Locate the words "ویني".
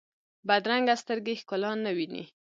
1.97-2.23